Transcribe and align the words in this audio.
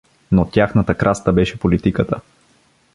Но 0.31 0.45
тяхната 0.45 0.95
краста 0.97 1.33
беше 1.33 1.59
политиката. 1.59 2.19